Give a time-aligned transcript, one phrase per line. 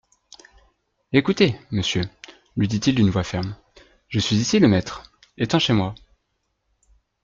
[1.13, 2.01] Écoutez, monsieur,
[2.57, 3.55] lui dit-il d'une voix ferme,
[4.07, 5.93] je suis ici le maître, étant chez moi.